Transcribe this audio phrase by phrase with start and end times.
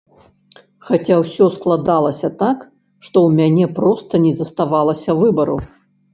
[0.85, 2.65] Хаця ўсё складалася так,
[3.07, 5.57] што ў мяне проста не заставалася выбару.